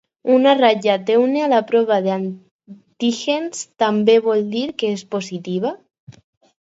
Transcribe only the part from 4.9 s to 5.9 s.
és positiva?